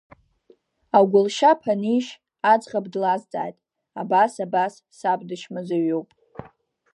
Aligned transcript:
Агәылшьап 0.97 1.59
анишь, 1.71 2.11
аӡӷаб 2.51 2.85
длазҵааит 2.93 3.57
абас, 4.01 4.33
абас 4.45 4.73
саб 4.97 5.19
дычмазаҩуп. 5.27 6.09